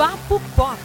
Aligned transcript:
Papo 0.00 0.40
Pop. 0.56 0.78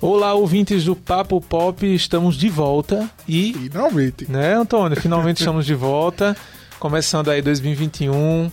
Olá, 0.00 0.34
ouvintes 0.34 0.84
do 0.84 0.96
Papo 0.96 1.40
Pop, 1.40 1.86
estamos 1.94 2.34
de 2.34 2.48
volta 2.48 3.08
e. 3.28 3.52
Finalmente. 3.52 4.28
Né, 4.28 4.54
Antônio? 4.54 5.00
Finalmente 5.00 5.38
estamos 5.38 5.64
de 5.64 5.76
volta. 5.76 6.36
Começando 6.80 7.30
aí 7.30 7.40
2021, 7.40 8.50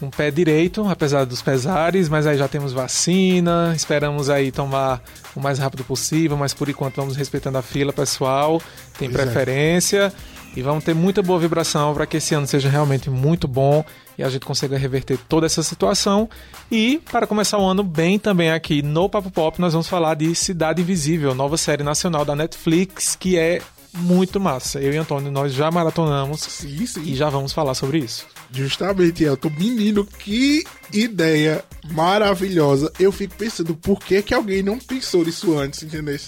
um 0.00 0.10
pé 0.10 0.30
direito, 0.30 0.86
apesar 0.88 1.24
dos 1.24 1.40
pesares, 1.40 2.08
mas 2.08 2.26
aí 2.26 2.36
já 2.36 2.46
temos 2.48 2.72
vacina, 2.72 3.72
esperamos 3.74 4.28
aí 4.28 4.52
tomar 4.52 5.02
o 5.34 5.40
mais 5.40 5.58
rápido 5.58 5.84
possível, 5.84 6.36
mas 6.36 6.52
por 6.52 6.68
enquanto 6.68 6.96
vamos 6.96 7.16
respeitando 7.16 7.58
a 7.58 7.62
fila, 7.62 7.92
pessoal, 7.92 8.60
tem 8.98 9.10
Pois 9.10 9.20
é. 9.20 9.24
preferência 9.24 10.12
e 10.54 10.62
vamos 10.62 10.84
ter 10.84 10.94
muita 10.94 11.22
boa 11.22 11.38
vibração 11.38 11.92
para 11.94 12.06
que 12.06 12.16
esse 12.16 12.34
ano 12.34 12.46
seja 12.46 12.68
realmente 12.68 13.10
muito 13.10 13.46
bom 13.46 13.84
e 14.18 14.22
a 14.22 14.28
gente 14.28 14.44
consiga 14.44 14.78
reverter 14.78 15.18
toda 15.28 15.44
essa 15.44 15.62
situação. 15.62 16.28
E 16.70 17.00
para 17.10 17.26
começar 17.26 17.58
o 17.58 17.64
ano 17.64 17.82
bem 17.82 18.18
também 18.18 18.50
aqui 18.50 18.82
no 18.82 19.08
Papo 19.08 19.30
Pop, 19.30 19.60
nós 19.60 19.72
vamos 19.74 19.88
falar 19.88 20.14
de 20.14 20.34
Cidade 20.34 20.80
Invisível, 20.80 21.34
nova 21.34 21.58
série 21.58 21.82
nacional 21.82 22.24
da 22.24 22.34
Netflix, 22.34 23.14
que 23.14 23.38
é 23.38 23.60
muito 23.94 24.40
massa. 24.40 24.80
Eu 24.80 24.92
e 24.92 24.96
Antônio, 24.96 25.30
nós 25.30 25.52
já 25.52 25.70
maratonamos 25.70 26.40
Sim, 26.40 26.86
sim. 26.86 27.02
e 27.02 27.14
já 27.14 27.28
vamos 27.28 27.52
falar 27.52 27.74
sobre 27.74 27.98
isso. 27.98 28.26
Justamente, 28.52 29.24
Elton. 29.24 29.50
Menino, 29.58 30.04
que 30.06 30.64
ideia 30.92 31.64
maravilhosa. 31.90 32.90
Eu 32.98 33.10
fico 33.12 33.34
pensando, 33.36 33.74
por 33.74 33.98
que, 34.00 34.22
que 34.22 34.32
alguém 34.34 34.62
não 34.62 34.78
pensou 34.78 35.24
nisso 35.24 35.56
antes, 35.58 35.82
entendeu? 35.82 36.18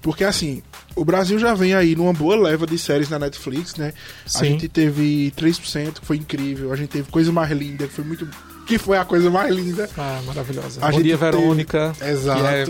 Porque 0.00 0.22
assim, 0.22 0.62
o 0.94 1.04
Brasil 1.04 1.38
já 1.38 1.54
vem 1.54 1.74
aí 1.74 1.96
numa 1.96 2.12
boa 2.12 2.36
leva 2.36 2.66
de 2.66 2.78
séries 2.78 3.08
na 3.08 3.18
Netflix, 3.18 3.74
né? 3.76 3.92
A 4.26 4.28
Sim. 4.28 4.44
gente 4.50 4.68
teve 4.68 5.32
3%, 5.36 6.00
que 6.00 6.06
foi 6.06 6.16
incrível. 6.18 6.72
A 6.72 6.76
gente 6.76 6.90
teve 6.90 7.10
Coisa 7.10 7.32
Mais 7.32 7.50
Linda, 7.50 7.86
que 7.88 7.94
foi 7.94 8.04
muito. 8.04 8.28
Que 8.66 8.78
foi 8.78 8.98
a 8.98 9.04
coisa 9.04 9.30
mais 9.30 9.52
linda. 9.54 9.88
Ah, 9.96 10.20
maravilhosa. 10.26 10.80
A 10.80 10.86
Bom 10.86 10.92
gente 10.92 11.02
dia, 11.04 11.18
teve- 11.18 11.30
Verônica. 11.32 11.92
Exato. 12.02 12.44
é- 12.44 12.66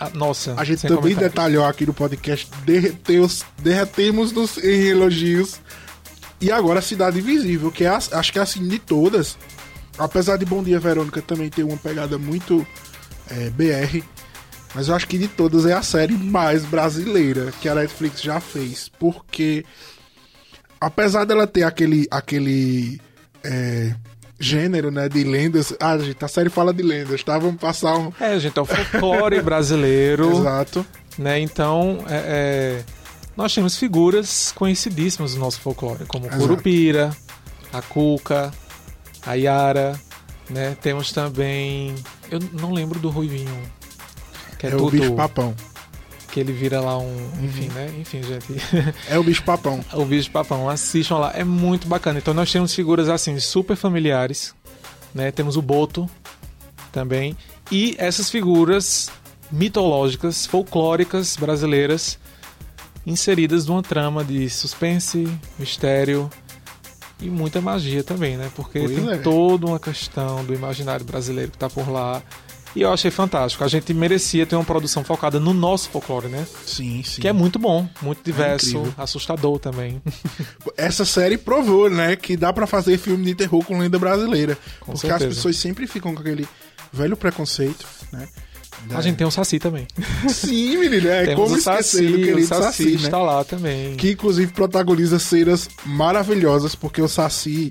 ah, 0.00 0.10
nossa. 0.14 0.54
A 0.56 0.64
gente 0.64 0.82
também 0.82 0.96
comentários. 0.96 1.30
detalhou 1.32 1.64
aqui 1.64 1.84
no 1.84 1.92
podcast, 1.92 2.48
derreteu- 2.64 3.28
derretemos 3.58 4.32
nos 4.32 4.56
em 4.58 4.86
elogios. 4.86 5.60
E 6.40 6.50
agora 6.52 6.80
Cidade 6.82 7.18
Invisível, 7.18 7.70
que 7.70 7.84
é 7.84 7.88
a- 7.88 7.98
acho 8.12 8.32
que 8.32 8.38
é 8.38 8.42
assim 8.42 8.66
de 8.66 8.78
todas. 8.78 9.36
Apesar 9.96 10.36
de 10.36 10.44
Bom 10.44 10.62
Dia 10.62 10.80
Verônica 10.80 11.22
também 11.22 11.48
ter 11.48 11.62
uma 11.62 11.76
pegada 11.76 12.18
muito 12.18 12.66
é, 13.30 13.48
BR. 13.50 14.02
Mas 14.74 14.88
eu 14.88 14.94
acho 14.94 15.06
que 15.06 15.16
de 15.16 15.28
todas 15.28 15.64
é 15.66 15.72
a 15.72 15.82
série 15.82 16.14
mais 16.14 16.64
brasileira 16.64 17.52
que 17.60 17.68
a 17.68 17.74
Netflix 17.76 18.20
já 18.20 18.40
fez. 18.40 18.90
Porque 18.98 19.64
apesar 20.80 21.24
dela 21.24 21.46
ter 21.46 21.62
aquele, 21.62 22.06
aquele 22.10 23.00
é, 23.44 23.94
gênero 24.38 24.90
né, 24.90 25.08
de 25.08 25.22
lendas. 25.24 25.72
Ah, 25.80 25.96
gente, 25.96 26.22
a 26.24 26.28
série 26.28 26.50
fala 26.50 26.74
de 26.74 26.82
lendas, 26.82 27.22
tá? 27.22 27.38
Vamos 27.38 27.60
passar 27.60 27.96
um. 27.96 28.12
É, 28.20 28.38
gente, 28.38 28.58
é 28.58 28.62
o 28.62 28.64
folclore 28.66 29.40
brasileiro. 29.42 30.30
Exato. 30.40 30.84
né? 31.16 31.38
Então, 31.38 32.04
é, 32.08 32.16
é, 32.16 32.84
nós 33.36 33.54
temos 33.54 33.76
figuras 33.76 34.52
conhecidíssimas 34.54 35.34
do 35.34 35.40
nosso 35.40 35.60
folclore, 35.60 36.04
como 36.06 36.26
Exato. 36.26 36.40
Curupira, 36.40 37.16
a 37.72 37.82
Cuca, 37.82 38.52
a 39.26 39.34
Yara, 39.34 39.98
né? 40.48 40.76
Temos 40.80 41.10
também, 41.12 41.94
eu 42.30 42.38
não 42.52 42.72
lembro 42.72 42.98
do 42.98 43.10
Ruivinho, 43.10 43.62
que 44.58 44.66
é, 44.66 44.70
É, 44.70 44.74
o 44.74 44.78
tudo 44.78 44.90
bicho 44.90 45.14
papão. 45.14 45.54
que 46.30 46.38
ele 46.40 46.52
vira 46.52 46.80
lá 46.80 46.98
um, 46.98 47.30
enfim, 47.42 47.68
né? 47.68 47.92
Enfim, 47.98 48.22
gente, 48.22 48.54
É 49.08 49.18
o 49.18 49.24
bicho 49.24 49.42
papão. 49.42 49.84
o 49.94 50.04
bicho 50.04 50.30
papão, 50.30 50.68
assistam 50.68 51.18
lá, 51.18 51.32
é 51.34 51.44
muito 51.44 51.88
bacana. 51.88 52.18
Então 52.18 52.34
nós 52.34 52.50
temos 52.52 52.74
figuras 52.74 53.08
assim 53.08 53.38
super 53.40 53.76
familiares, 53.76 54.54
né? 55.14 55.30
Temos 55.32 55.56
o 55.56 55.62
Boto 55.62 56.08
também 56.92 57.36
e 57.72 57.96
essas 57.98 58.30
figuras 58.30 59.10
mitológicas, 59.50 60.46
folclóricas 60.46 61.36
brasileiras 61.36 62.18
inseridas 63.06 63.66
numa 63.66 63.82
trama 63.82 64.24
de 64.24 64.48
suspense, 64.48 65.28
mistério 65.58 66.30
e 67.20 67.28
muita 67.30 67.60
magia 67.60 68.02
também, 68.02 68.36
né? 68.36 68.50
Porque 68.54 68.80
Pois 68.80 68.94
tem 68.94 69.10
é. 69.10 69.16
toda 69.18 69.66
uma 69.66 69.78
questão 69.78 70.44
do 70.44 70.54
imaginário 70.54 71.04
brasileiro 71.04 71.50
que 71.52 71.58
tá 71.58 71.70
por 71.70 71.88
lá. 71.90 72.22
E 72.76 72.82
eu 72.82 72.92
achei 72.92 73.08
fantástico. 73.10 73.62
A 73.62 73.68
gente 73.68 73.94
merecia 73.94 74.44
ter 74.44 74.56
uma 74.56 74.64
produção 74.64 75.04
focada 75.04 75.38
no 75.38 75.54
nosso 75.54 75.88
folclore, 75.90 76.26
né? 76.26 76.44
Sim, 76.66 77.04
sim. 77.04 77.22
Que 77.22 77.28
é 77.28 77.32
muito 77.32 77.56
bom, 77.56 77.88
muito 78.02 78.20
diverso, 78.24 78.78
incrível. 78.78 78.94
assustador 78.98 79.60
também. 79.60 80.02
Essa 80.76 81.04
série 81.04 81.38
provou, 81.38 81.88
né, 81.88 82.16
que 82.16 82.36
dá 82.36 82.52
pra 82.52 82.66
fazer 82.66 82.98
filme 82.98 83.24
de 83.26 83.34
terror 83.36 83.64
com 83.64 83.78
lenda 83.78 83.96
brasileira. 83.96 84.58
Com 84.80 84.92
porque 84.92 85.06
certeza. 85.06 85.28
as 85.30 85.36
pessoas 85.36 85.56
sempre 85.56 85.86
ficam 85.86 86.12
com 86.14 86.20
aquele 86.20 86.48
velho 86.92 87.16
preconceito, 87.16 87.86
né? 88.12 88.28
A 88.90 89.00
gente 89.00 89.16
tem 89.16 89.26
o 89.26 89.30
Saci 89.30 89.58
também. 89.58 89.86
Sim, 90.28 90.76
menino, 90.76 91.08
é 91.08 91.24
Temos 91.26 91.44
como 91.44 91.58
o 91.58 91.60
Saci, 91.60 92.06
o 92.06 92.16
querido 92.16 92.46
Saci, 92.46 92.62
Saci, 92.62 92.84
né? 92.84 92.94
está 92.94 93.18
lá 93.18 93.44
também. 93.44 93.96
Que 93.96 94.12
inclusive 94.12 94.52
protagoniza 94.52 95.18
cenas 95.18 95.68
maravilhosas, 95.84 96.74
porque 96.74 97.00
o 97.00 97.08
Saci 97.08 97.70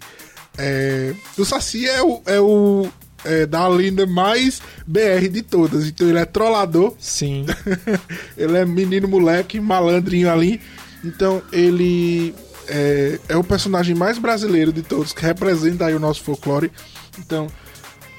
é... 0.57 1.13
O 1.37 1.45
Saci 1.45 1.87
é 1.87 2.01
o, 2.01 2.21
é 2.25 2.39
o 2.39 2.87
é, 3.25 3.45
da 3.45 3.67
lenda 3.67 4.05
mais 4.05 4.61
BR 4.85 5.27
de 5.31 5.41
todas. 5.41 5.87
Então 5.87 6.09
ele 6.09 6.19
é 6.19 6.25
trollador, 6.25 6.93
Sim, 6.99 7.45
ele 8.37 8.57
é 8.57 8.65
menino 8.65 9.07
moleque, 9.07 9.59
malandrinho 9.59 10.31
ali. 10.31 10.59
Então 11.03 11.41
ele 11.51 12.33
é, 12.67 13.19
é 13.29 13.37
o 13.37 13.43
personagem 13.43 13.95
mais 13.95 14.17
brasileiro 14.17 14.71
de 14.71 14.81
todos, 14.81 15.13
que 15.13 15.21
representa 15.21 15.85
aí 15.85 15.93
o 15.93 15.99
nosso 15.99 16.23
folclore. 16.23 16.71
Então, 17.19 17.47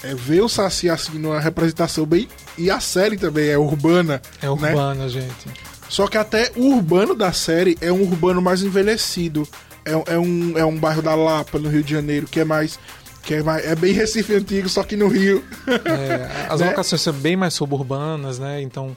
é, 0.05 0.15
ver 0.15 0.41
o 0.43 0.49
Saci 0.49 0.89
assim 0.89 1.19
numa 1.19 1.41
representação 1.41 2.05
bem. 2.07 2.29
E 2.59 2.71
a 2.71 2.81
série 2.81 3.17
também 3.17 3.49
é 3.49 3.59
urbana. 3.59 4.21
é 4.41 4.47
né? 4.47 4.51
urbana, 4.53 5.09
gente. 5.09 5.49
Só 5.89 6.07
que 6.09 6.17
até 6.17 6.51
o 6.57 6.75
urbano 6.75 7.15
da 7.15 7.33
série 7.33 7.77
é 7.81 7.93
um 7.93 8.03
urbano 8.03 8.41
mais 8.43 8.63
envelhecido. 8.63 9.47
É, 9.85 10.15
é 10.15 10.19
um, 10.19 10.57
é 10.59 10.65
um 10.65 10.77
bairro 10.77 11.03
da 11.03 11.15
Lapa, 11.15 11.59
no 11.59 11.69
Rio 11.69 11.83
de 11.83 11.93
Janeiro, 11.93 12.27
que 12.27 12.41
é 12.41 12.45
mais. 12.45 12.79
Que 13.23 13.35
é, 13.35 13.43
mais, 13.43 13.65
é 13.65 13.75
bem 13.75 13.93
Recife 13.93 14.35
antigo, 14.35 14.69
só 14.69 14.83
que 14.83 14.97
no 14.97 15.09
Rio. 15.09 15.43
É, 15.67 16.47
as 16.53 16.61
Né? 16.61 16.69
locações 16.69 17.01
são 17.01 17.13
bem 17.13 17.37
mais 17.37 17.55
suburbanas, 17.55 18.39
né? 18.39 18.61
Então 18.61 18.95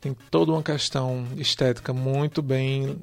tem 0.00 0.16
toda 0.30 0.52
uma 0.52 0.62
questão 0.62 1.26
estética 1.36 1.92
muito 1.92 2.42
bem 2.42 2.96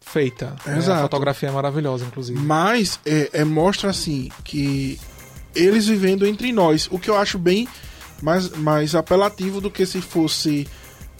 feita. 0.00 0.54
né? 0.64 0.74
A 0.74 0.78
Exato. 0.78 1.02
fotografia 1.02 1.48
é 1.48 1.52
maravilhosa, 1.52 2.04
inclusive. 2.04 2.38
Mas 2.38 3.00
é, 3.04 3.30
é, 3.32 3.44
mostra 3.44 3.90
assim 3.90 4.30
que 4.44 5.00
eles 5.56 5.86
vivendo 5.86 6.26
entre 6.26 6.52
nós, 6.52 6.88
o 6.90 6.98
que 6.98 7.10
eu 7.10 7.16
acho 7.16 7.38
bem 7.38 7.68
mais, 8.22 8.50
mais 8.50 8.94
apelativo 8.94 9.60
do 9.60 9.70
que 9.70 9.84
se 9.86 10.00
fosse 10.00 10.66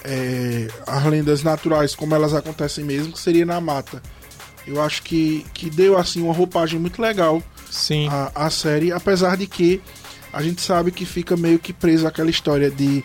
é, 0.05 0.69
as 0.87 1.05
lendas 1.05 1.43
naturais 1.43 1.95
como 1.95 2.15
elas 2.15 2.35
acontecem 2.35 2.85
mesmo, 2.85 3.13
que 3.13 3.21
seria 3.21 3.45
na 3.45 3.61
mata. 3.61 4.03
Eu 4.67 4.83
acho 4.83 5.03
que, 5.03 5.47
que 5.55 5.71
deu 5.71 5.97
assim 5.97 6.23
uma 6.23 6.35
roupagem 6.35 6.79
muito 6.79 7.01
legal 7.01 7.43
Sim, 7.71 8.09
a, 8.09 8.33
a 8.35 8.51
série, 8.51 8.93
apesar 8.93 9.37
de 9.37 9.47
que 9.47 9.81
a 10.33 10.43
gente 10.43 10.61
sabe 10.61 10.91
que 10.91 11.05
fica 11.05 11.37
meio 11.37 11.59
que 11.59 11.73
preso 11.73 12.07
aquela 12.07 12.31
história 12.31 12.71
de 12.71 13.03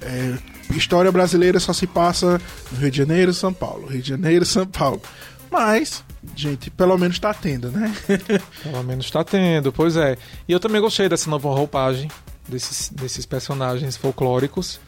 é, 0.00 0.38
história 0.76 1.10
brasileira 1.10 1.58
só 1.58 1.72
se 1.72 1.86
passa 1.86 2.40
no 2.70 2.78
Rio 2.78 2.90
de 2.90 2.98
Janeiro, 2.98 3.34
São 3.34 3.52
Paulo, 3.52 3.86
Rio 3.86 4.02
de 4.02 4.08
Janeiro, 4.08 4.44
São 4.44 4.66
Paulo. 4.66 5.02
Mas, 5.50 6.04
gente, 6.34 6.70
pelo 6.70 6.96
menos 6.98 7.18
tá 7.18 7.32
tendo, 7.32 7.70
né? 7.70 7.94
pelo 8.62 8.82
menos 8.84 9.06
está 9.06 9.24
tendo, 9.24 9.72
pois 9.72 9.96
é. 9.96 10.16
E 10.48 10.52
eu 10.52 10.60
também 10.60 10.80
gostei 10.80 11.08
dessa 11.08 11.28
nova 11.30 11.48
roupagem 11.48 12.10
desses, 12.48 12.90
desses 12.90 13.24
personagens 13.24 13.96
folclóricos. 13.96 14.80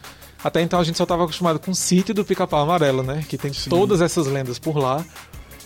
Até 0.43 0.61
então 0.61 0.81
a 0.81 0.85
gente 0.85 0.99
só 0.99 1.05
estava 1.05 1.25
acostumado 1.25 1.59
com 1.59 1.71
o 1.71 1.75
sítio 1.75 2.13
do 2.13 2.25
Pica-Pau 2.25 2.63
Amarelo, 2.63 3.03
né? 3.03 3.25
Que 3.29 3.39
tem 3.39 3.53
Sim. 3.53 3.71
todas 3.71 4.01
essas 4.01 4.27
lendas 4.27 4.59
por 4.59 4.77
lá. 4.77 5.05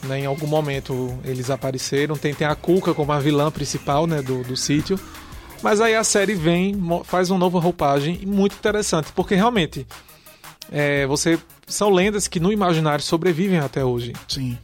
Né? 0.05 0.21
Em 0.21 0.27
algum 0.27 0.47
momento 0.47 1.19
eles 1.25 1.51
apareceram. 1.51 2.17
Tem, 2.17 2.35
tem 2.35 2.47
a 2.47 2.55
Cuca 2.55 2.93
como 2.93 3.11
a 3.13 3.19
vilã 3.19 3.51
principal 3.51 4.07
né? 4.07 4.21
do, 4.21 4.43
do 4.43 4.57
sítio. 4.57 5.01
Mas 5.63 5.81
aí 5.81 5.95
a 5.95 6.05
série 6.05 6.35
vem, 6.35 6.79
faz 7.05 7.31
uma 7.31 7.39
nova 7.39 7.59
roupagem 7.59 8.19
e 8.21 8.27
muito 8.27 8.55
interessante, 8.55 9.11
porque 9.15 9.35
realmente 9.35 9.87
é, 10.71 11.07
você 11.07 11.39
são 11.67 11.91
lendas 11.91 12.29
que 12.29 12.39
no 12.39 12.53
imaginário 12.53 13.03
sobrevivem 13.03 13.59
até 13.59 13.83
hoje. 13.83 14.13
Sim. 14.29 14.59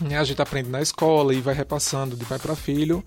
Né? 0.00 0.18
A 0.18 0.24
gente 0.24 0.40
aprende 0.42 0.68
na 0.68 0.80
escola 0.80 1.34
e 1.34 1.40
vai 1.40 1.54
repassando 1.54 2.16
de 2.16 2.24
pai 2.24 2.38
para 2.38 2.54
filho. 2.56 3.04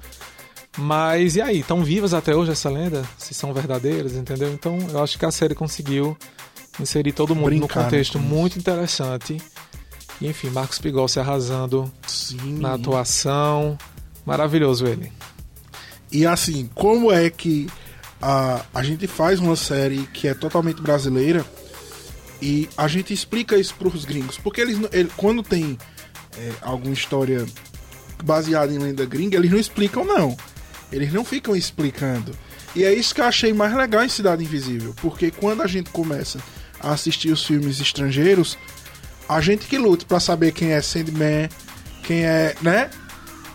Mas 0.78 1.36
e 1.36 1.42
aí, 1.42 1.60
estão 1.60 1.84
vivas 1.84 2.14
até 2.14 2.36
hoje 2.36 2.52
essa 2.52 2.70
lenda? 2.70 3.04
Se 3.18 3.34
são 3.34 3.54
verdadeiras, 3.54 4.14
entendeu? 4.14 4.52
Então 4.54 4.78
eu 4.92 5.04
acho 5.04 5.18
que 5.18 5.26
a 5.26 5.32
série 5.32 5.56
conseguiu 5.56 6.16
inserir 6.80 7.12
todo 7.12 7.36
mundo 7.36 7.52
no 7.52 7.58
Brincaram 7.60 7.84
contexto 7.86 8.14
com 8.14 8.20
isso. 8.24 8.28
muito 8.34 8.60
interessante. 8.60 9.38
E 10.22 10.28
enfim, 10.28 10.50
Marcos 10.50 10.80
Pigol 10.80 11.08
se 11.08 11.20
arrasando 11.20 11.92
Sim. 12.08 12.60
na 12.60 12.74
atuação. 12.76 13.78
Maravilhoso 14.26 14.86
ele. 14.86 15.12
E 16.12 16.26
assim, 16.26 16.70
como 16.76 17.12
é 17.12 17.30
que 17.30 17.68
a, 18.22 18.64
a 18.74 18.84
gente 18.84 19.08
faz 19.08 19.40
uma 19.40 19.56
série 19.56 20.08
que 20.14 20.28
é 20.28 20.34
totalmente 20.34 20.82
brasileira 20.82 21.46
e 22.42 22.70
a 22.78 22.88
gente 22.88 23.14
explica 23.14 23.58
isso 23.58 23.74
pros 23.76 24.06
gringos? 24.06 24.38
Porque 24.38 24.62
eles, 24.62 24.78
ele- 24.92 25.12
quando 25.18 25.42
tem 25.44 25.78
é, 26.40 26.54
alguma 26.62 26.94
história 26.94 27.46
baseada 28.24 28.72
em 28.72 28.78
lenda 28.78 29.06
gringa, 29.06 29.38
eles 29.38 29.52
não 29.52 29.60
explicam, 29.60 30.06
não. 30.06 30.38
Eles 30.92 31.12
não 31.12 31.24
ficam 31.24 31.56
explicando. 31.56 32.36
E 32.76 32.84
é 32.84 32.94
isso 32.94 33.14
que 33.14 33.22
eu 33.22 33.26
achei 33.26 33.54
mais 33.54 33.76
legal 33.76 34.04
em 34.04 34.10
Cidade 34.10 34.44
Invisível, 34.44 34.94
porque 35.02 35.32
quando 35.32 35.62
a 35.62 35.68
gente 35.68 35.90
começa 35.90 36.40
a 36.80 36.92
assistir 36.92 37.32
os 37.32 37.44
filmes 37.46 37.80
estrangeiros, 37.80 38.58
a 39.28 39.42
gente 39.42 39.68
que 39.68 39.78
luta 39.78 40.06
para 40.06 40.20
saber 40.20 40.52
quem 40.52 40.72
é 40.72 40.82
Sandman, 40.82 41.50
quem 42.04 42.26
é, 42.26 42.56
né? 42.62 42.90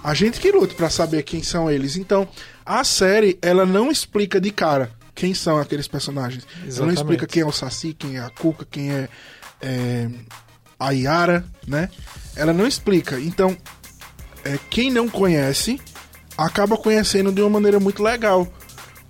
A 0.02 0.12
gente 0.12 0.38
que 0.38 0.52
luta 0.52 0.74
para 0.74 0.90
saber 0.90 1.22
quem 1.22 1.42
são 1.42 1.70
eles. 1.70 1.96
Então, 1.96 2.28
a 2.64 2.84
série, 2.84 3.38
ela 3.40 3.64
não 3.64 3.90
explica 3.90 4.40
de 4.40 4.50
cara 4.50 4.90
quem 5.14 5.32
são 5.32 5.58
aqueles 5.58 5.88
personagens. 5.88 6.44
Exatamente. 6.44 6.76
Ela 6.76 6.86
não 6.86 6.94
explica 6.94 7.26
quem 7.26 7.42
é 7.42 7.46
o 7.46 7.52
Saci, 7.52 7.94
quem 7.94 8.16
é 8.16 8.20
a 8.20 8.30
Cuca, 8.30 8.66
quem 8.70 8.92
é, 8.92 9.08
é 9.62 10.10
a 10.86 10.90
Yara, 10.90 11.44
né? 11.66 11.88
Ela 12.36 12.52
não 12.52 12.66
explica. 12.66 13.18
Então, 13.20 13.56
é, 14.44 14.58
quem 14.70 14.90
não 14.90 15.08
conhece 15.08 15.80
acaba 16.36 16.76
conhecendo 16.76 17.32
de 17.32 17.40
uma 17.40 17.50
maneira 17.50 17.80
muito 17.80 18.02
legal. 18.02 18.46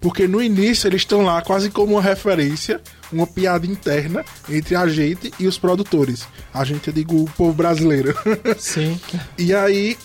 Porque 0.00 0.28
no 0.28 0.42
início 0.42 0.86
eles 0.86 1.00
estão 1.00 1.22
lá 1.22 1.40
quase 1.40 1.70
como 1.70 1.94
uma 1.94 2.02
referência, 2.02 2.80
uma 3.10 3.26
piada 3.26 3.66
interna 3.66 4.22
entre 4.50 4.76
a 4.76 4.86
gente 4.86 5.32
e 5.38 5.46
os 5.46 5.56
produtores. 5.56 6.28
A 6.52 6.62
gente, 6.62 6.88
eu 6.88 6.92
digo, 6.92 7.22
o 7.22 7.30
povo 7.30 7.54
brasileiro. 7.54 8.14
Sim. 8.58 9.00
e 9.38 9.54
aí, 9.54 9.96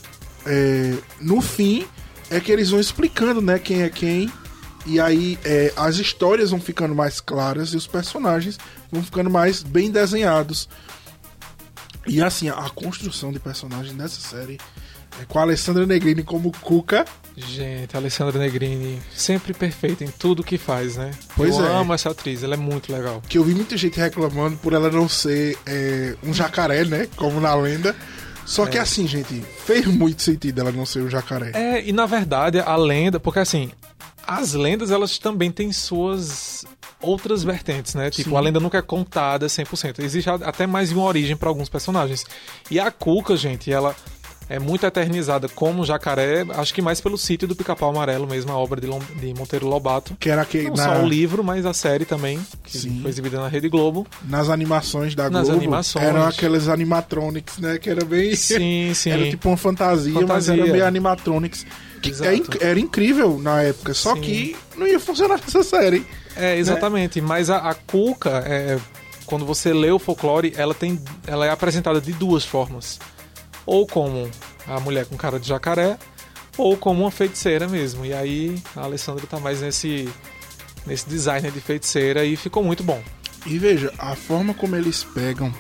é, 0.46 0.94
no 1.20 1.42
fim, 1.42 1.86
é 2.30 2.40
que 2.40 2.50
eles 2.52 2.70
vão 2.70 2.80
explicando, 2.80 3.42
né, 3.42 3.60
quem 3.60 3.82
é 3.82 3.90
quem. 3.90 4.32
E 4.86 5.00
aí 5.00 5.38
é, 5.44 5.74
as 5.76 5.98
histórias 5.98 6.52
vão 6.52 6.62
ficando 6.62 6.96
mais 6.96 7.20
claras 7.20 7.74
e 7.74 7.78
os 7.78 7.86
personagens 7.86 8.58
vão 8.90 9.04
ficando 9.04 9.30
mais 9.30 9.62
bem 9.62 9.92
desenhados. 9.92 10.70
E 12.08 12.22
assim, 12.22 12.50
a 12.50 12.70
construção 12.70 13.32
de 13.32 13.40
personagens 13.40 13.96
nessa 13.96 14.20
série 14.20 14.58
é 15.22 15.26
com 15.26 15.40
a 15.40 15.42
Alessandra 15.42 15.86
Negrini 15.86 16.24
como 16.24 16.52
Cuca 16.62 17.06
Gente, 17.48 17.96
a 17.96 18.00
Alessandra 18.00 18.38
Negrini, 18.38 19.02
sempre 19.16 19.54
perfeita 19.54 20.04
em 20.04 20.10
tudo 20.10 20.44
que 20.44 20.58
faz, 20.58 20.98
né? 20.98 21.12
Pois 21.38 21.58
eu 21.58 21.66
é. 21.66 21.80
amo 21.80 21.94
essa 21.94 22.10
atriz, 22.10 22.44
ela 22.44 22.56
é 22.56 22.58
muito 22.58 22.92
legal. 22.92 23.22
Que 23.30 23.38
eu 23.38 23.44
vi 23.44 23.56
muita 23.56 23.78
gente 23.78 23.98
reclamando 23.98 24.58
por 24.58 24.74
ela 24.74 24.92
não 24.92 25.08
ser 25.08 25.58
é, 25.66 26.16
um 26.22 26.34
jacaré, 26.34 26.84
né? 26.84 27.08
Como 27.16 27.40
na 27.40 27.56
lenda. 27.56 27.96
Só 28.46 28.66
que 28.66 28.78
é. 28.78 28.82
assim, 28.82 29.08
gente, 29.08 29.42
fez 29.66 29.86
muito 29.86 30.22
sentido 30.22 30.60
ela 30.60 30.72
não 30.72 30.86
ser 30.86 31.02
um 31.02 31.10
jacaré. 31.10 31.52
É, 31.54 31.88
e 31.88 31.94
na 31.94 32.06
verdade, 32.06 32.60
a 32.60 32.76
lenda, 32.76 33.20
porque 33.20 33.40
assim, 33.40 33.72
as 34.28 34.54
lendas 34.54 34.92
elas 34.92 35.18
também 35.18 35.50
têm 35.50 35.72
suas 35.72 36.66
outras 37.02 37.44
vertentes, 37.44 37.96
né? 37.96 38.10
Tipo, 38.10 38.32
Sim. 38.32 38.36
a 38.36 38.40
lenda 38.40 38.60
nunca 38.60 38.78
é 38.78 38.82
contada 38.82 39.48
100%. 39.48 40.00
Existe 40.04 40.30
até 40.30 40.68
mais 40.68 40.90
de 40.90 40.96
uma 40.96 41.06
origem 41.06 41.36
para 41.36 41.50
alguns 41.50 41.70
personagens. 41.70 42.26
E 42.70 42.80
a 42.80 42.92
Cuca, 42.92 43.36
gente, 43.38 43.72
ela 43.72 43.96
é 44.50 44.58
muito 44.58 44.84
eternizada 44.84 45.48
como 45.48 45.86
jacaré, 45.86 46.44
acho 46.56 46.74
que 46.74 46.82
mais 46.82 47.00
pelo 47.00 47.20
sítio 47.20 47.48
do 47.48 47.56
Pica-Pau 47.56 47.92
Amarelo 47.92 48.28
mesmo, 48.28 48.52
a 48.52 48.58
obra 48.58 48.82
de, 48.82 48.88
Lom 48.88 49.00
de 49.20 49.32
Monteiro 49.36 49.68
Lobato. 49.68 50.18
Que 50.20 50.32
era 50.32 50.44
que 50.44 50.64
Não 50.64 50.74
na... 50.76 50.84
só 50.84 51.04
o 51.04 51.08
livro, 51.08 51.44
mas 51.44 51.68
a 51.68 51.74
série 51.74 52.04
também, 52.04 52.40
que 52.64 52.80
Sim. 52.80 53.00
foi 53.02 53.12
exibida 53.12 53.40
na 53.40 53.48
Rede 53.48 53.70
Globo. 53.70 54.08
Nas 54.28 54.50
animações 54.50 55.14
da 55.14 55.30
Nas 55.30 55.44
Globo. 55.44 55.60
Animações. 55.60 56.04
Eram 56.04 56.26
aqueles 56.26 56.68
animatronics, 56.68 57.60
né? 57.60 57.78
Que 57.78 57.92
era 57.92 58.04
bem. 58.04 58.36
Sim, 58.36 58.92
sim. 58.96 59.12
era 59.14 59.30
tipo 59.30 59.48
uma 59.48 59.58
fantasia, 59.58 60.14
fantasia. 60.14 60.34
mas 60.34 60.50
era 60.50 60.72
meio 60.72 60.86
animatronics. 60.86 61.66
Que 62.02 62.12
é 62.24 62.68
era 62.70 62.80
incrível 62.80 63.38
na 63.38 63.62
época, 63.62 63.94
só 63.94 64.16
sim. 64.16 64.22
que 64.22 64.56
não 64.76 64.88
ia 64.88 65.00
funcionar 65.00 65.40
essa 65.46 65.62
série. 65.62 66.08
É, 66.40 66.58
exatamente. 66.58 67.22
Né? 67.22 67.28
Mas 67.28 67.50
a, 67.50 67.58
a 67.58 67.74
Cuca, 67.74 68.44
é, 68.46 68.80
quando 69.26 69.46
você 69.46 69.74
lê 69.74 69.92
o 69.92 70.00
folclore, 70.00 70.54
ela, 70.56 70.74
tem, 70.74 71.00
ela 71.28 71.46
é 71.46 71.50
apresentada 71.50 72.00
de 72.00 72.14
duas 72.14 72.46
formas 72.46 73.00
ou 73.70 73.86
como 73.86 74.28
a 74.66 74.80
mulher 74.80 75.06
com 75.06 75.16
cara 75.16 75.40
de 75.40 75.48
jacaré, 75.48 75.96
ou 76.58 76.76
como 76.76 77.02
uma 77.02 77.12
feiticeira 77.12 77.68
mesmo. 77.68 78.04
E 78.04 78.14
aí 78.14 78.60
a 78.76 78.82
Alessandra 78.82 79.28
tá 79.28 79.40
mais 79.40 79.62
nesse, 79.62 80.10
nesse 80.88 81.08
design 81.08 81.52
de 81.52 81.62
feiticeira 81.62 82.26
e 82.26 82.36
ficou 82.36 82.64
muito 82.64 82.84
bom. 82.84 83.02
E 83.46 83.60
veja, 83.60 83.94
a 84.00 84.16
forma 84.16 84.56
como 84.56 84.76
eles 84.76 85.04
pegam 85.04 85.54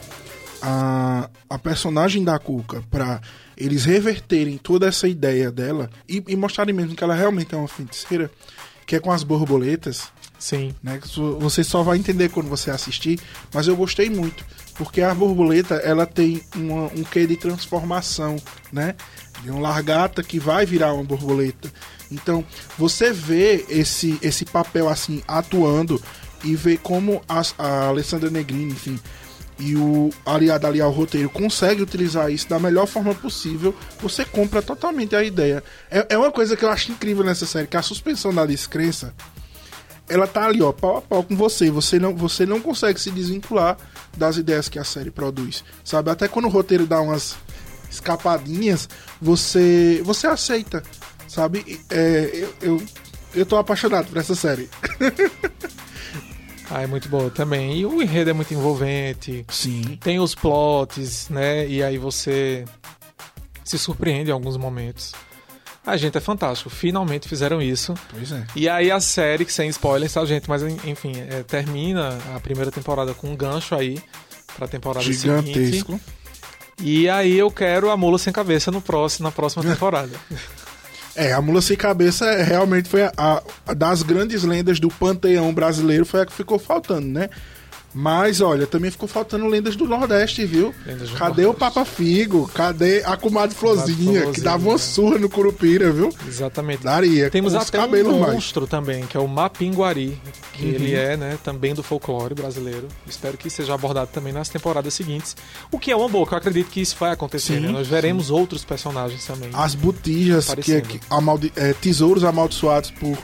a, 0.59 1.29
a 1.47 1.59
personagem 1.59 2.23
da 2.23 2.39
Cuca 2.39 2.83
para 2.89 3.21
eles 3.55 3.85
reverterem 3.85 4.57
toda 4.57 4.87
essa 4.87 5.07
ideia 5.07 5.51
dela 5.51 5.87
e, 6.07 6.23
e, 6.27 6.35
mostrarem 6.35 6.73
mesmo 6.73 6.95
que 6.95 7.03
ela 7.03 7.13
realmente 7.13 7.53
é 7.53 7.57
uma 7.57 7.67
feiticeira, 7.67 8.31
que 8.87 8.95
é 8.95 8.99
com 8.99 9.11
as 9.11 9.23
borboletas. 9.23 10.11
Sim. 10.39 10.73
Né, 10.81 10.99
você 11.39 11.63
só 11.63 11.83
vai 11.83 11.97
entender 11.97 12.29
quando 12.29 12.47
você 12.47 12.71
assistir, 12.71 13.19
mas 13.53 13.67
eu 13.67 13.75
gostei 13.75 14.09
muito 14.09 14.45
porque 14.79 15.01
a 15.01 15.13
borboleta 15.13 15.75
ela 15.75 16.05
tem 16.05 16.41
uma, 16.55 16.85
um 16.85 17.03
quê 17.03 17.27
de 17.27 17.35
transformação, 17.35 18.37
né? 18.71 18.95
De 19.43 19.51
um 19.51 19.59
largata 19.59 20.23
que 20.23 20.39
vai 20.39 20.65
virar 20.65 20.93
uma 20.93 21.03
borboleta. 21.03 21.69
Então 22.09 22.45
você 22.77 23.11
vê 23.11 23.65
esse, 23.67 24.17
esse 24.21 24.45
papel 24.45 24.87
assim 24.87 25.21
atuando 25.27 26.01
e 26.45 26.55
vê 26.55 26.77
como 26.77 27.21
a, 27.27 27.41
a 27.57 27.87
Alessandra 27.87 28.29
Negrini, 28.29 28.71
enfim, 28.71 28.97
e 29.59 29.75
o 29.75 30.09
aliado 30.25 30.65
ali 30.65 30.79
ao 30.79 30.91
roteiro 30.91 31.29
consegue 31.29 31.81
utilizar 31.81 32.31
isso 32.31 32.47
da 32.47 32.57
melhor 32.57 32.87
forma 32.87 33.13
possível, 33.13 33.75
você 34.01 34.23
compra 34.23 34.61
totalmente 34.61 35.13
a 35.13 35.21
ideia. 35.21 35.61
É, 35.91 36.07
é 36.11 36.17
uma 36.17 36.31
coisa 36.31 36.55
que 36.55 36.63
eu 36.63 36.69
acho 36.69 36.93
incrível 36.93 37.25
nessa 37.25 37.45
série, 37.45 37.67
que 37.67 37.75
a 37.75 37.81
suspensão 37.81 38.33
da 38.33 38.45
descrença 38.45 39.13
ela 40.09 40.27
tá 40.27 40.45
ali, 40.45 40.61
ó, 40.61 40.71
pau 40.71 40.97
a 40.97 41.01
pau 41.01 41.23
com 41.23 41.35
você. 41.35 41.69
Você 41.71 41.99
não, 41.99 42.15
você 42.15 42.45
não 42.45 42.59
consegue 42.59 42.99
se 42.99 43.11
desvincular 43.11 43.77
das 44.17 44.37
ideias 44.37 44.67
que 44.67 44.79
a 44.79 44.83
série 44.83 45.11
produz, 45.11 45.63
sabe? 45.83 46.09
Até 46.09 46.27
quando 46.27 46.45
o 46.45 46.49
roteiro 46.49 46.85
dá 46.85 46.99
umas 46.99 47.35
escapadinhas, 47.89 48.89
você 49.21 50.01
você 50.03 50.27
aceita, 50.27 50.83
sabe? 51.27 51.79
É, 51.89 52.29
eu, 52.33 52.53
eu, 52.61 52.83
eu 53.35 53.45
tô 53.45 53.57
apaixonado 53.57 54.07
por 54.07 54.17
essa 54.17 54.35
série. 54.35 54.69
ah, 56.69 56.81
é 56.81 56.87
muito 56.87 57.07
boa 57.07 57.29
também. 57.29 57.77
E 57.77 57.85
o 57.85 58.01
enredo 58.01 58.31
é 58.31 58.33
muito 58.33 58.53
envolvente. 58.53 59.45
Sim. 59.49 59.97
Tem 60.01 60.19
os 60.19 60.33
plots, 60.35 61.29
né? 61.29 61.67
E 61.67 61.83
aí 61.83 61.97
você 61.97 62.65
se 63.63 63.77
surpreende 63.77 64.31
em 64.31 64.33
alguns 64.33 64.57
momentos. 64.57 65.13
A 65.85 65.97
gente 65.97 66.17
é 66.17 66.21
fantástico. 66.21 66.69
Finalmente 66.69 67.27
fizeram 67.27 67.61
isso. 67.61 67.93
Pois 68.11 68.31
é. 68.31 68.45
E 68.55 68.69
aí 68.69 68.91
a 68.91 68.99
série, 68.99 69.45
que 69.45 69.53
sem 69.53 69.69
spoilers, 69.69 70.13
tá, 70.13 70.23
gente? 70.25 70.49
Mas 70.49 70.61
enfim, 70.61 71.13
é, 71.15 71.43
termina 71.43 72.17
a 72.35 72.39
primeira 72.39 72.71
temporada 72.71 73.13
com 73.13 73.29
um 73.29 73.35
gancho 73.35 73.73
aí 73.75 73.99
pra 74.55 74.67
temporada 74.67 75.03
Gigantesco. 75.05 75.93
seguinte. 75.93 76.01
E 76.81 77.09
aí 77.09 77.37
eu 77.37 77.51
quero 77.51 77.89
a 77.89 77.97
Mula 77.97 78.17
Sem 78.17 78.31
Cabeça 78.31 78.71
no 78.71 78.81
próximo, 78.81 79.25
na 79.25 79.31
próxima 79.31 79.63
temporada. 79.67 80.11
É, 81.15 81.33
a 81.33 81.41
Mula 81.41 81.61
Sem 81.61 81.75
Cabeça 81.75 82.25
é, 82.25 82.43
realmente 82.43 82.87
foi 82.87 83.03
a, 83.03 83.11
a, 83.17 83.73
das 83.73 84.03
grandes 84.03 84.43
lendas 84.43 84.79
do 84.79 84.89
panteão 84.89 85.53
brasileiro, 85.53 86.05
foi 86.05 86.21
a 86.21 86.25
que 86.25 86.31
ficou 86.31 86.57
faltando, 86.57 87.07
né? 87.07 87.29
Mas, 87.93 88.39
olha, 88.39 88.67
também 88.67 88.91
ficou 88.91 89.07
faltando 89.07 89.47
lendas 89.47 89.75
do 89.75 89.87
Nordeste, 89.87 90.45
viu? 90.45 90.73
Lendas 90.85 91.09
Cadê 91.11 91.43
Nordeste. 91.43 91.49
o 91.49 91.53
Papa 91.53 91.85
Figo? 91.85 92.47
Cadê 92.53 93.03
a 93.03 93.17
comadre 93.17 93.55
Florzinha, 93.55 94.31
que 94.31 94.41
dava 94.41 94.69
uma 94.69 94.77
surra 94.77 95.17
no 95.17 95.29
Curupira, 95.29 95.91
viu? 95.91 96.09
Exatamente. 96.27 96.83
Daria. 96.83 97.29
Temos 97.29 97.55
até 97.55 97.79
um 97.81 98.19
monstro 98.19 98.61
mais. 98.61 98.69
também, 98.69 99.05
que 99.07 99.17
é 99.17 99.19
o 99.19 99.27
Mapinguari, 99.27 100.21
que 100.53 100.65
uhum. 100.65 100.71
ele 100.71 100.93
é, 100.93 101.17
né, 101.17 101.37
também 101.43 101.73
do 101.73 101.81
folclore 101.81 102.35
brasileiro. 102.35 102.87
Espero 103.07 103.37
que 103.37 103.49
seja 103.49 103.73
abordado 103.73 104.11
também 104.13 104.31
nas 104.31 104.49
temporadas 104.49 104.93
seguintes. 104.93 105.35
O 105.71 105.79
que 105.79 105.91
é 105.91 105.95
uma 105.95 106.07
boa, 106.07 106.27
que 106.27 106.33
eu 106.33 106.37
acredito 106.37 106.69
que 106.69 106.81
isso 106.81 106.95
vai 106.99 107.11
acontecer, 107.11 107.55
sim, 107.55 107.59
né? 107.59 107.69
Nós 107.69 107.87
veremos 107.87 108.27
sim. 108.27 108.33
outros 108.33 108.63
personagens 108.63 109.25
também. 109.25 109.49
As 109.53 109.73
botijas, 109.73 110.53
que, 110.53 110.81
que 110.81 110.99
amaldi 111.09 111.51
é, 111.55 111.73
tesouros 111.73 112.23
amaldiçoados 112.23 112.91
por 112.91 113.17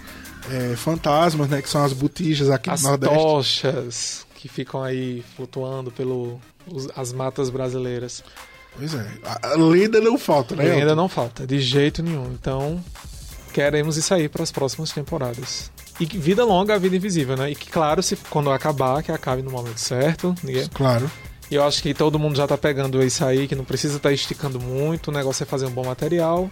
é, 0.50 0.76
fantasmas, 0.76 1.50
né? 1.50 1.62
Que 1.62 1.70
são 1.70 1.84
as 1.84 1.94
botijas 1.94 2.50
aqui 2.50 2.70
as 2.70 2.82
no 2.82 2.90
Nordeste. 2.90 3.16
As 3.16 3.24
tochas 3.24 4.26
que 4.46 4.50
ficam 4.50 4.84
aí 4.84 5.24
flutuando 5.36 5.90
pelas 5.90 6.88
as 6.96 7.12
matas 7.12 7.50
brasileiras. 7.50 8.24
Pois 8.78 8.94
é, 8.94 9.08
a 9.42 9.56
lenda 9.56 10.00
não 10.00 10.20
falta, 10.20 10.56
né? 10.56 10.72
A 10.72 10.76
lenda 10.76 10.96
não 10.96 11.10
falta, 11.10 11.48
de 11.48 11.60
jeito 11.60 12.04
nenhum. 12.04 12.32
Então, 12.32 12.80
queremos 13.52 13.98
isso 13.98 14.14
aí 14.14 14.30
para 14.30 14.44
as 14.44 14.52
próximas 14.52 14.92
temporadas. 14.92 15.72
E 16.00 16.06
vida 16.06 16.46
longa 16.46 16.76
a 16.76 16.78
vida 16.78 16.96
invisível, 16.96 17.36
né? 17.36 17.50
E 17.50 17.56
que, 17.56 17.72
claro, 17.72 18.04
se 18.04 18.16
quando 18.30 18.52
acabar, 18.52 19.02
que 19.02 19.12
acabe 19.12 19.42
no 19.42 19.50
momento 19.50 19.80
certo. 19.80 20.36
Né? 20.44 20.68
Claro. 20.72 21.10
E 21.50 21.56
eu 21.56 21.64
acho 21.64 21.82
que 21.82 21.96
todo 21.96 22.20
mundo 22.20 22.36
já 22.36 22.46
tá 22.46 22.56
pegando 22.56 23.02
isso 23.04 23.26
aí, 23.26 23.48
que 23.48 23.56
não 23.56 23.66
precisa 23.66 23.98
estar 23.98 24.10
tá 24.10 24.14
esticando 24.14 24.60
muito, 24.60 25.08
o 25.08 25.12
negócio 25.12 25.42
é 25.42 25.46
fazer 25.48 25.66
um 25.66 25.72
bom 25.72 25.86
material 25.86 26.52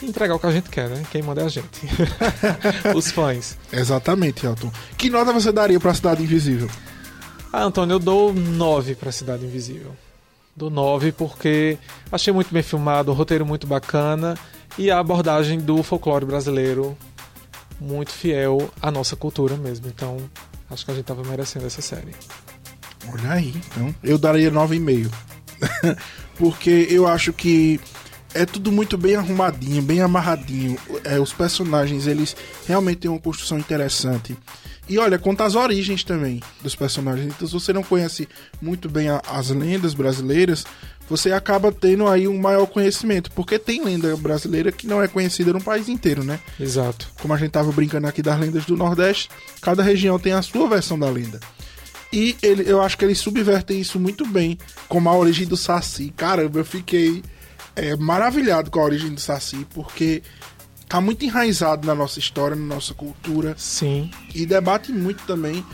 e 0.00 0.06
entregar 0.06 0.36
o 0.36 0.38
que 0.38 0.46
a 0.46 0.52
gente 0.52 0.70
quer, 0.70 0.88
né? 0.88 1.02
Quem 1.10 1.20
manda 1.20 1.42
é 1.42 1.44
a 1.44 1.48
gente. 1.50 1.86
Os 2.96 3.10
fãs. 3.10 3.58
Exatamente, 3.70 4.46
Elton. 4.46 4.72
Que 4.96 5.10
nota 5.10 5.34
você 5.34 5.52
daria 5.52 5.78
para 5.78 5.90
a 5.90 5.94
Cidade 5.94 6.22
Invisível? 6.22 6.70
Ah, 7.58 7.64
Antônio, 7.64 7.94
eu 7.94 7.98
dou 7.98 8.34
9 8.34 8.96
para 8.96 9.10
Cidade 9.10 9.46
Invisível. 9.46 9.96
Dou 10.54 10.68
9 10.68 11.10
porque 11.12 11.78
achei 12.12 12.30
muito 12.30 12.52
bem 12.52 12.62
filmado, 12.62 13.10
o 13.10 13.14
roteiro 13.14 13.46
muito 13.46 13.66
bacana 13.66 14.36
e 14.76 14.90
a 14.90 14.98
abordagem 14.98 15.58
do 15.58 15.82
folclore 15.82 16.26
brasileiro 16.26 16.94
muito 17.80 18.12
fiel 18.12 18.70
à 18.82 18.90
nossa 18.90 19.16
cultura 19.16 19.56
mesmo. 19.56 19.88
Então, 19.88 20.18
acho 20.70 20.84
que 20.84 20.90
a 20.90 20.94
gente 20.94 21.06
tava 21.06 21.24
merecendo 21.24 21.64
essa 21.64 21.80
série. 21.80 22.12
Olha 23.10 23.32
aí, 23.32 23.54
então. 23.56 23.94
Eu 24.04 24.18
daria 24.18 24.50
9,5. 24.50 25.10
porque 26.36 26.86
eu 26.90 27.06
acho 27.06 27.32
que 27.32 27.80
é 28.34 28.44
tudo 28.44 28.70
muito 28.70 28.98
bem 28.98 29.16
arrumadinho, 29.16 29.80
bem 29.80 30.02
amarradinho. 30.02 30.76
É, 31.04 31.18
os 31.18 31.32
personagens, 31.32 32.06
eles 32.06 32.36
realmente 32.66 32.98
têm 32.98 33.10
uma 33.10 33.18
construção 33.18 33.58
interessante. 33.58 34.36
E 34.88 34.98
olha, 34.98 35.18
conta 35.18 35.44
as 35.44 35.54
origens 35.54 36.04
também 36.04 36.40
dos 36.62 36.74
personagens. 36.74 37.26
Então, 37.26 37.46
se 37.46 37.52
você 37.52 37.72
não 37.72 37.82
conhece 37.82 38.28
muito 38.60 38.88
bem 38.88 39.08
a, 39.08 39.20
as 39.28 39.50
lendas 39.50 39.94
brasileiras, 39.94 40.64
você 41.08 41.32
acaba 41.32 41.72
tendo 41.72 42.06
aí 42.06 42.28
um 42.28 42.38
maior 42.38 42.66
conhecimento. 42.66 43.30
Porque 43.32 43.58
tem 43.58 43.84
lenda 43.84 44.16
brasileira 44.16 44.70
que 44.70 44.86
não 44.86 45.02
é 45.02 45.08
conhecida 45.08 45.52
no 45.52 45.60
país 45.60 45.88
inteiro, 45.88 46.22
né? 46.22 46.38
Exato. 46.58 47.08
Como 47.20 47.34
a 47.34 47.36
gente 47.36 47.50
tava 47.50 47.72
brincando 47.72 48.06
aqui 48.06 48.22
das 48.22 48.38
lendas 48.38 48.64
do 48.64 48.76
Nordeste, 48.76 49.28
cada 49.60 49.82
região 49.82 50.18
tem 50.18 50.32
a 50.32 50.42
sua 50.42 50.68
versão 50.68 50.98
da 50.98 51.10
lenda. 51.10 51.40
E 52.12 52.36
ele, 52.40 52.64
eu 52.70 52.80
acho 52.80 52.96
que 52.96 53.04
eles 53.04 53.18
subvertem 53.18 53.80
isso 53.80 53.98
muito 53.98 54.24
bem, 54.24 54.56
como 54.88 55.08
a 55.08 55.16
origem 55.16 55.46
do 55.46 55.56
Saci. 55.56 56.12
Caramba, 56.16 56.60
eu 56.60 56.64
fiquei 56.64 57.22
é, 57.74 57.96
maravilhado 57.96 58.70
com 58.70 58.80
a 58.80 58.84
origem 58.84 59.12
do 59.12 59.20
Saci, 59.20 59.66
porque 59.74 60.22
tá 60.88 61.00
muito 61.00 61.24
enraizado 61.24 61.86
na 61.86 61.94
nossa 61.94 62.18
história, 62.18 62.56
na 62.56 62.74
nossa 62.74 62.94
cultura. 62.94 63.54
Sim. 63.58 64.10
E 64.34 64.46
debate 64.46 64.92
muito 64.92 65.24
também 65.24 65.64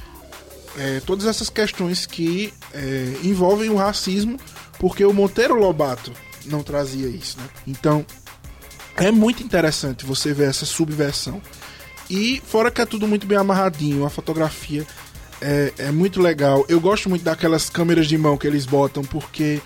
é, 0.76 1.00
todas 1.00 1.26
essas 1.26 1.50
questões 1.50 2.06
que 2.06 2.52
é, 2.72 3.16
envolvem 3.22 3.70
o 3.70 3.76
racismo, 3.76 4.38
porque 4.78 5.04
o 5.04 5.12
Monteiro 5.12 5.54
Lobato 5.54 6.12
não 6.46 6.62
trazia 6.62 7.08
isso, 7.08 7.38
né? 7.38 7.48
Então, 7.66 8.04
é 8.96 9.10
muito 9.10 9.42
interessante 9.42 10.04
você 10.04 10.32
ver 10.32 10.48
essa 10.48 10.64
subversão. 10.64 11.40
E 12.10 12.42
fora 12.44 12.70
que 12.70 12.80
é 12.80 12.86
tudo 12.86 13.06
muito 13.06 13.26
bem 13.26 13.38
amarradinho, 13.38 14.04
a 14.04 14.10
fotografia 14.10 14.86
é, 15.40 15.72
é 15.78 15.90
muito 15.90 16.20
legal. 16.20 16.64
Eu 16.68 16.80
gosto 16.80 17.08
muito 17.08 17.22
daquelas 17.22 17.70
câmeras 17.70 18.06
de 18.06 18.18
mão 18.18 18.36
que 18.36 18.46
eles 18.46 18.66
botam, 18.66 19.02
porque 19.02 19.60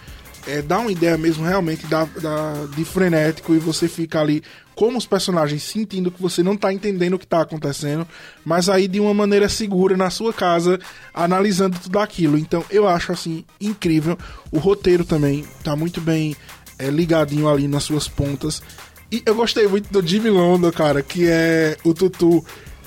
é, 0.47 0.63
dá 0.63 0.79
uma 0.79 0.93
ideia 0.93 1.17
mesmo 1.17 1.45
realmente 1.45 1.87
da, 1.87 2.05
da, 2.05 2.67
de 2.75 2.85
frenético 2.85 3.55
e 3.55 3.59
você 3.59 3.89
fica 3.89 4.21
ali 4.21 4.43
como 4.75 4.99
os 4.99 5.07
personagens 5.07 5.63
sentindo 5.63 6.11
que 6.11 6.21
você 6.21 6.43
não 6.43 6.57
tá 6.57 6.73
entendendo 6.73 7.15
o 7.15 7.19
que 7.19 7.27
tá 7.27 7.41
acontecendo, 7.41 8.07
mas 8.45 8.69
aí 8.69 8.87
de 8.87 9.01
uma 9.01 9.15
maneira 9.15 9.49
segura 9.49 9.97
na 9.97 10.11
sua 10.11 10.33
casa, 10.33 10.79
analisando 11.15 11.79
tudo 11.79 11.99
aquilo. 11.99 12.37
Então 12.37 12.65
eu 12.71 12.87
acho 12.87 13.11
assim 13.11 13.45
incrível. 13.61 14.19
O 14.53 14.59
roteiro 14.59 15.05
também 15.05 15.45
tá 15.65 15.75
muito 15.75 16.01
bem 16.01 16.37
é, 16.79 16.91
ligadinho 16.91 17.49
ali 17.49 17.67
nas 17.67 17.85
suas 17.85 18.07
pontas. 18.07 18.63
E 19.11 19.23
eu 19.25 19.35
gostei 19.35 19.67
muito 19.67 19.91
do 19.91 20.07
Jimmy 20.07 20.29
London, 20.29 20.71
cara, 20.71 21.03
que 21.03 21.27
é 21.27 21.77
o 21.85 21.95
Tutu 21.95 22.45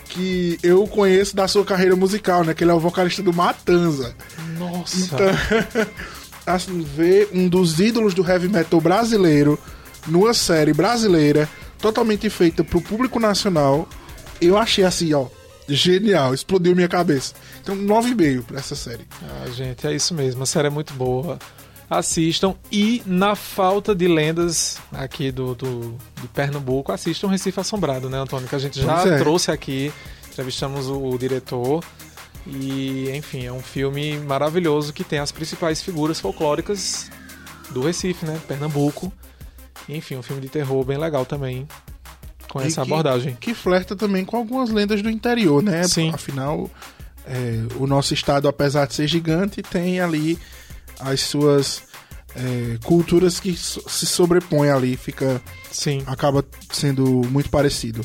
que 0.09 0.57
eu 0.63 0.87
conheço 0.87 1.35
da 1.35 1.47
sua 1.47 1.63
carreira 1.63 1.95
musical, 1.95 2.43
né? 2.43 2.53
Que 2.53 2.63
ele 2.63 2.71
é 2.71 2.73
o 2.73 2.79
vocalista 2.79 3.21
do 3.21 3.31
Matanza. 3.31 4.15
Nossa. 4.57 5.05
Então, 5.05 5.87
assim, 6.55 6.81
ver 6.81 7.29
um 7.33 7.47
dos 7.47 7.79
ídolos 7.79 8.13
do 8.13 8.27
heavy 8.27 8.47
metal 8.47 8.79
brasileiro 8.81 9.59
numa 10.07 10.33
série 10.33 10.73
brasileira 10.73 11.49
totalmente 11.79 12.29
feita 12.29 12.63
pro 12.63 12.81
público 12.81 13.19
nacional, 13.19 13.87
eu 14.41 14.57
achei 14.57 14.83
assim, 14.83 15.13
ó, 15.13 15.27
genial, 15.67 16.33
explodiu 16.33 16.75
minha 16.75 16.87
cabeça. 16.87 17.33
Então, 17.61 17.75
9,5 17.75 18.43
pra 18.43 18.59
essa 18.59 18.75
série. 18.75 19.07
Ah, 19.23 19.49
gente, 19.49 19.85
é 19.87 19.93
isso 19.93 20.13
mesmo. 20.13 20.43
A 20.43 20.45
série 20.45 20.67
é 20.67 20.71
muito 20.71 20.93
boa. 20.93 21.39
Assistam. 21.89 22.55
E 22.71 23.01
na 23.05 23.35
falta 23.35 23.95
de 23.95 24.07
lendas 24.07 24.77
aqui 24.91 25.31
do, 25.31 25.55
do, 25.55 25.97
do 26.21 26.27
Pernambuco, 26.33 26.91
assistam 26.91 27.27
Recife 27.27 27.59
Assombrado, 27.59 28.09
né, 28.09 28.17
Antônio? 28.19 28.47
Que 28.47 28.55
a 28.55 28.59
gente 28.59 28.81
já 28.81 29.07
é. 29.07 29.17
trouxe 29.17 29.51
aqui. 29.51 29.91
Entrevistamos 30.31 30.87
o, 30.87 31.01
o 31.01 31.17
diretor. 31.17 31.83
E, 32.47 33.09
enfim, 33.15 33.45
é 33.45 33.51
um 33.51 33.61
filme 33.61 34.17
maravilhoso 34.19 34.91
que 34.93 35.03
tem 35.03 35.19
as 35.19 35.31
principais 35.31 35.81
figuras 35.81 36.19
folclóricas 36.19 37.09
do 37.71 37.81
Recife, 37.81 38.25
né? 38.25 38.39
Pernambuco. 38.47 39.11
Enfim, 39.87 40.15
um 40.15 40.23
filme 40.23 40.41
de 40.41 40.49
terror 40.49 40.83
bem 40.83 40.97
legal 40.97 41.25
também. 41.25 41.67
Com 42.49 42.61
E 42.61 42.65
essa 42.67 42.83
que- 42.83 42.91
abordagem. 42.91 43.37
Que 43.39 43.53
flerta 43.53 43.95
também 43.95 44.25
com 44.25 44.37
algumas 44.37 44.69
lendas 44.69 45.01
do 45.01 45.09
interior, 45.09 45.61
né? 45.61 45.83
Sim. 45.87 46.09
Afinal, 46.11 46.69
é, 47.25 47.61
o 47.77 47.85
nosso 47.85 48.13
estado, 48.13 48.47
apesar 48.47 48.87
de 48.87 48.95
ser 48.95 49.07
gigante, 49.07 49.61
tem 49.61 49.99
ali 49.99 50.37
as 50.99 51.21
suas 51.21 51.83
é, 52.35 52.77
culturas 52.83 53.39
que 53.39 53.55
se 53.55 54.05
sobrepõem 54.05 54.69
ali, 54.71 54.95
fica 54.97 55.41
Sim. 55.71 56.01
acaba 56.07 56.43
sendo 56.71 57.05
muito 57.29 57.49
parecido. 57.49 58.03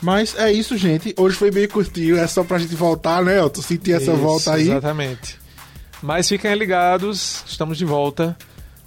Mas 0.00 0.34
é 0.36 0.52
isso, 0.52 0.76
gente. 0.76 1.12
Hoje 1.18 1.36
foi 1.36 1.50
bem 1.50 1.66
curtinho. 1.66 2.16
É 2.16 2.26
só 2.26 2.44
pra 2.44 2.58
gente 2.58 2.74
voltar, 2.74 3.22
né, 3.22 3.38
Elton? 3.38 3.62
Sentir 3.62 3.92
essa 3.92 4.12
Isso, 4.12 4.16
volta 4.16 4.52
aí. 4.54 4.70
Exatamente. 4.70 5.38
Mas 6.00 6.28
fiquem 6.28 6.54
ligados, 6.54 7.42
estamos 7.46 7.76
de 7.76 7.84
volta. 7.84 8.36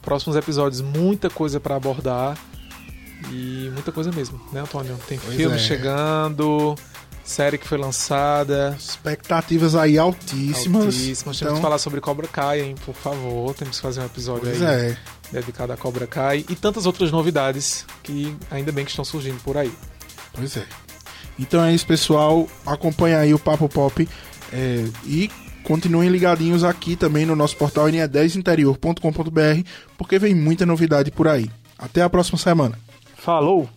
Próximos 0.01 0.35
episódios, 0.37 0.79
muita 0.81 1.29
coisa 1.29 1.59
para 1.59 1.75
abordar. 1.75 2.37
E 3.29 3.69
muita 3.73 3.91
coisa 3.91 4.11
mesmo, 4.11 4.39
né, 4.51 4.61
Antônio? 4.61 4.97
Tem 5.07 5.19
Pois 5.19 5.35
filme 5.35 5.55
é. 5.55 5.59
chegando, 5.59 6.75
série 7.23 7.57
que 7.57 7.67
foi 7.67 7.77
lançada. 7.77 8.75
Expectativas 8.79 9.75
aí 9.75 9.97
altíssimas. 9.97 10.85
Altíssimas. 10.85 11.37
Temos 11.37 11.41
Então, 11.41 11.55
que 11.55 11.61
falar 11.61 11.77
sobre 11.77 12.01
Cobra 12.01 12.27
Kai, 12.27 12.61
hein? 12.61 12.75
Por 12.85 12.95
favor, 12.95 13.53
temos 13.53 13.75
que 13.75 13.81
fazer 13.81 13.99
um 14.01 14.05
episódio 14.05 14.43
pois 14.45 14.61
aí 14.63 14.91
é. 14.91 14.97
dedicado 15.31 15.71
a 15.73 15.77
Cobra 15.77 16.07
Kai 16.07 16.45
e 16.49 16.55
tantas 16.55 16.85
outras 16.87 17.11
novidades 17.11 17.85
que 18.01 18.35
ainda 18.49 18.71
bem 18.71 18.85
que 18.85 18.91
estão 18.91 19.05
surgindo 19.05 19.39
por 19.43 19.55
aí. 19.57 19.71
Pois 20.33 20.55
é. 20.57 20.65
Então 21.41 21.63
é 21.63 21.73
isso, 21.73 21.85
pessoal. 21.87 22.47
Acompanha 22.65 23.17
aí 23.17 23.33
o 23.33 23.39
Papo 23.39 23.67
Pop. 23.67 24.07
é, 24.53 24.85
e 25.05 25.29
continuem 25.63 26.09
ligadinhos 26.09 26.63
aqui 26.63 26.95
também 26.95 27.25
no 27.25 27.35
nosso 27.35 27.57
portal 27.57 27.85
ne10interior.com.br, 27.87 29.67
porque 29.97 30.19
vem 30.19 30.35
muita 30.35 30.65
novidade 30.65 31.09
por 31.11 31.27
aí. 31.27 31.49
Até 31.77 32.01
a 32.01 32.09
próxima 32.09 32.37
semana. 32.37 32.77
Falou! 33.17 33.67